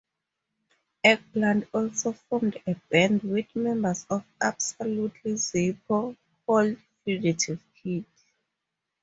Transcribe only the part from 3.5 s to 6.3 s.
members of "Absolutely Zippo"